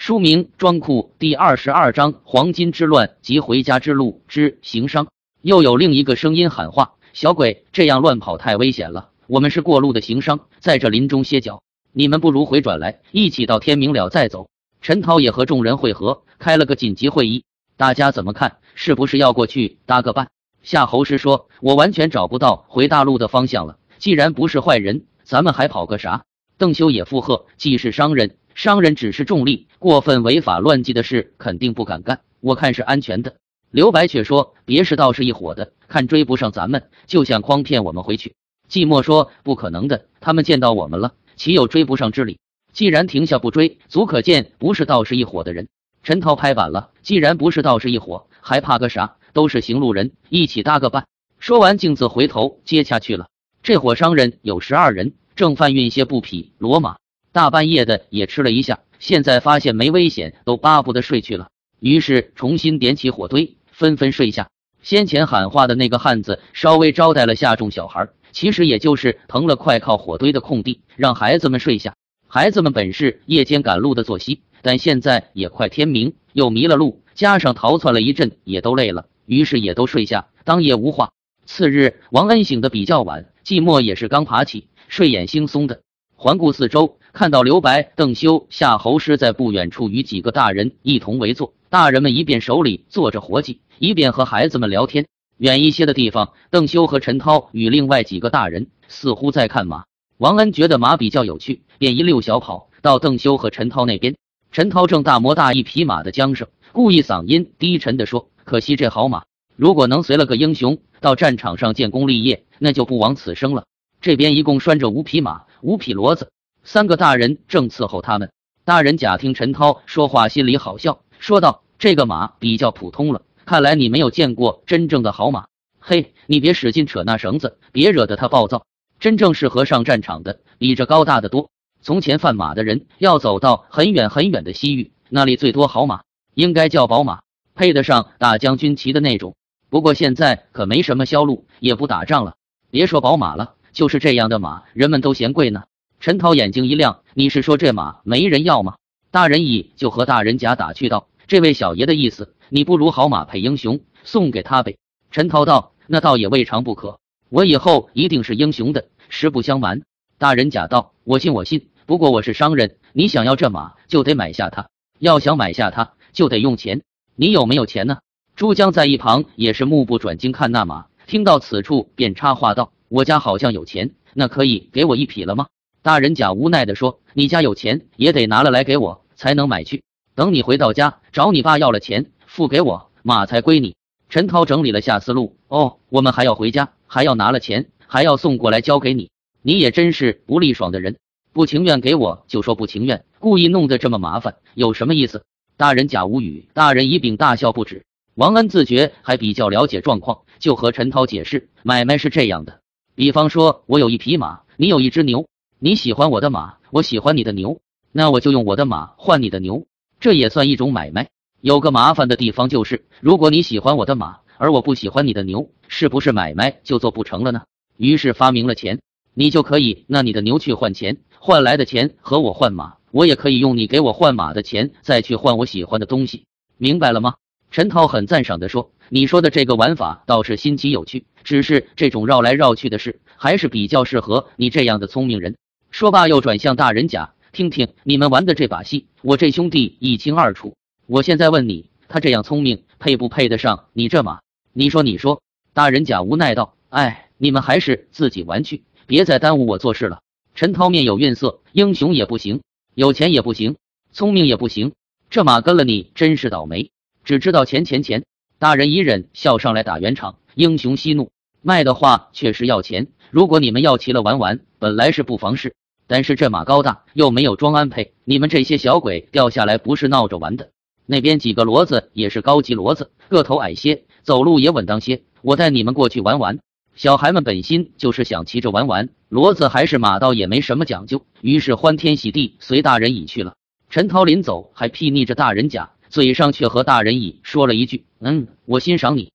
[0.00, 5.08] 书名《装库》第二十二章：黄金之乱及回家之路之行商。
[5.42, 9.10] 又有另一个声音喊话：“小鬼，这样乱跑太危险了。
[9.26, 14.48] 我们是过路的行商，在这林中歇脚，你们不如回转来，一起到天明了再走。”
[14.80, 17.44] 陈涛也和众人会合，开了个紧急会议。
[17.76, 18.56] 大家怎么看？
[18.74, 20.30] 是不是要过去搭个伴？
[20.62, 23.76] 夏侯师说：“我完全找不到回大陆的方向了。
[23.98, 26.24] 既然不是坏人，咱们还跑个啥？”
[26.56, 32.20] 邓修也附和：“既是商人。”商人只是重利，过分违法乱纪的事肯定不敢干。
[32.40, 33.36] 我看是安全的。
[33.70, 38.34] 刘白却说：“别是道是一伙的，看追不上咱们，就想诓骗我们回去。”
[38.68, 42.38] 寂寞说：“不可能的，他们见到我们了，岂有追不上之理？
[42.70, 45.68] 既然停下不追，足可见不是道是一伙的人。”
[46.04, 49.16] 陈涛拍板了：“既然不是道是一伙，还怕个啥？
[49.32, 51.06] 都是行路人，一起搭个伴。”
[51.40, 53.28] 说完，径自回头接下去了。
[53.62, 56.96] 这伙商人有十二人，正贩运些布匹、骡马。
[57.32, 61.48] 大半夜的也吃了一下，现在发现没危险，都巴不得睡去了。
[61.78, 64.48] 于是重新点起火堆，纷纷睡下。
[64.82, 71.94] 先前喊话的那个汉子稍微招待了下众小孩，其实也就是腾了块靠火堆的空地，让孩子们睡下。
[72.26, 81.12] 孩子们本是夜间赶路的作息，但现在也快天明，又迷了路，加上逃窜了一阵，也都累了，于是也都睡下，当夜无话。
[81.46, 85.82] 次日，王恩醒得比较晚，寂寞也是刚爬起，睡眼惺忪的
[86.22, 86.98] 环顾四周。
[87.14, 95.06] 看到刘白、邓修、夏侯师在不远处与几个大人一同围坐，大人们一边手里做着活计，一边和孩子们聊天。
[95.38, 99.84] 远一些的地方，邓修和陈涛与另外几个大人似乎在看马。
[100.18, 104.14] 王恩觉得马比较有趣，便一溜小跑到邓修和陈涛那边。
[104.52, 109.22] 陈涛正大模大一匹马的缰绳，故意嗓音低沉的说：“可惜这好马，
[109.56, 113.64] 如果能随了个英雄到战场上建功立业，那就不枉此生了。”
[114.00, 116.30] 这边一共拴着五匹马，五匹骡子。
[116.64, 118.32] 三个大人正伺候他们。
[118.64, 125.46] 大人贾听陈涛说话，心里好笑，说道：“这个马比较普通了，看来你没有见过真正的好马。
[125.80, 128.64] 嘿，你别使劲扯那绳子，别惹得他暴躁。
[128.98, 131.50] 真正适合上战场的，比这高大的多。
[131.82, 136.02] 从前贩马的人要走到很远很远的西域，那里最多好马，
[136.34, 137.20] 应该叫宝马，
[137.54, 139.34] 配得上大将军骑的那种。
[139.68, 142.34] 不过现在可没什么销路，也不打仗了。
[142.70, 145.64] 别说宝马了，就是这样的马，人们都嫌贵呢。”
[146.00, 148.76] 陈涛眼睛一亮：“你是说这马没人要吗？”
[149.10, 154.78] 大人乙就和大人甲打趣道：“这位小爷的意思，你不如好马配英雄，送给他呗。”
[155.10, 158.86] 陈涛道：“那倒也未尝不可，我以后一定是英雄的。
[159.08, 159.82] 实不相瞒。”
[160.16, 161.68] 大人甲道：“我信，我信。
[161.86, 164.68] 不过我是商人，你想要这马，就得买下它。
[164.98, 166.82] 要想买下它，就得用钱。
[167.16, 167.98] 你有没有钱呢？”
[168.36, 175.46] 朱江在一旁也是目不转睛看那马，听到此处便插话道：“我家好像有钱，那可以给我一匹了吗？”
[175.80, 179.84] 大人甲无奈的说：“你家有钱，也得拿了来给我，才能买去。
[180.16, 183.76] 等你回到家，找你爸要了钱，付给我，马才归你。”
[184.10, 189.08] 陈涛整理了下思路：“哦，我们还要回家，还要拿了钱，还要送过来交给你。
[189.40, 190.96] 你也真是不利爽的人，
[191.32, 195.22] 不情愿给我就说不情愿，故意弄得这么麻烦，有什么意思？”
[195.56, 197.84] 大人甲无语，大人乙丙大笑不止。
[198.16, 202.60] 王恩自觉还比较了解状况，就和陈涛解释：“买卖是这样的，
[202.94, 205.26] 比方说我有一匹马，你有一只牛。”
[205.62, 207.60] 你喜欢我的马，我喜欢你的牛，
[207.92, 209.66] 那我就用我的马换你的牛，
[210.00, 211.10] 这也算一种买卖。
[211.42, 217.42] 有个麻烦的地方就是，如果你喜欢我的马，而我不喜欢你的牛，是不是买卖就做不成了呢？
[217.76, 218.80] 于是发明了钱，
[219.12, 226.24] 你就可以拿你的牛去换钱，换来的钱和我换马，我也可以用你给我换马的钱再去换我喜欢的东西，
[226.56, 227.16] 明白了吗？
[227.50, 235.36] 陈涛很赞赏的说：“你说的这个玩法倒是新奇有趣，只是这种绕来绕去的事，还是比较适合你这样的聪明人。”
[235.72, 240.54] 说罢，又转向大人甲：“听听你们玩的这把戏，我这兄弟一清二楚。
[240.86, 244.20] 我现在问你，他这样聪明，配不配得上你这马？
[244.52, 245.20] 你说，你说。”
[245.52, 250.00] 大人甲无奈道：“哎，你们还是自己玩去，别再耽误我做事了。”
[250.36, 252.42] 陈涛面有愠色：“英雄也不行，
[252.76, 253.56] 有钱也不行，
[253.92, 254.72] 聪明也不行，
[255.10, 256.70] 这马跟了你真是倒霉，
[257.10, 258.04] 只知道钱钱钱。”
[258.38, 261.10] 大人一忍笑上来打圆场：“英雄息怒，
[261.42, 262.86] 卖的话确实要钱。
[263.10, 265.56] 如果你们要齐了玩玩，本来是不妨事。”
[265.88, 270.50] 但是这马高大，又没有装鞍配，你们这些小鬼掉下来不是闹着玩的。
[270.86, 275.02] 那边几个骡子也是高级骡子，个头矮些，走路也稳当些。
[275.20, 276.38] 我带你们过去玩玩。
[276.76, 281.04] 小孩们本心就是想骑着玩玩，骡子还是马倒也没什么讲究。
[281.20, 283.34] 于是欢天喜地随大人已去了。
[283.68, 289.10] 陈涛临走还睥睨着大人甲，嘴上却和大人乙说了一句：“嗯，我欣赏你。”